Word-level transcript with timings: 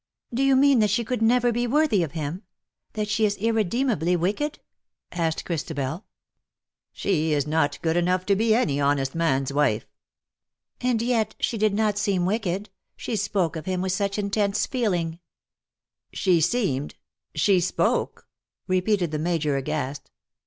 "Do 0.33 0.41
you 0.41 0.55
mean 0.55 0.79
that 0.79 0.89
she 0.89 1.03
could 1.03 1.21
never 1.21 1.51
be 1.51 1.67
worthy 1.67 2.01
of 2.01 2.13
him— 2.13 2.41
that 2.93 3.07
she 3.07 3.23
is 3.23 3.37
irredeemably 3.37 4.15
wicked?" 4.15 4.57
asked 5.11 5.45
Christabel. 5.45 6.05
38 6.05 6.05
^^ 6.05 6.05
GRIEF 6.07 6.07
A 6.07 6.89
FIXED 6.89 6.97
STAR,'•' 6.97 7.09
She 7.13 7.33
is 7.37 7.45
not 7.47 7.81
good 7.83 7.97
enough 7.97 8.25
to 8.25 8.35
be 8.35 8.55
any 8.55 8.79
honest 8.79 9.13
man's 9.13 9.51
wife/'" 9.51 9.85
And 10.81 11.03
yet 11.03 11.35
she 11.39 11.59
did 11.59 11.75
not 11.75 11.99
seem 11.99 12.25
wicked: 12.25 12.69
she 12.97 13.15
spoke 13.15 13.55
of 13.55 13.67
him 13.67 13.79
with 13.81 13.91
such 13.91 14.17
intense 14.17 14.65
feeling/'" 14.65 15.19
She 16.13 16.41
seemed— 16.41 16.95
she 17.35 17.59
spoke!" 17.59 18.27
repeated 18.67 19.11
the 19.11 19.19
Major 19.19 19.55
aghast. 19.55 20.09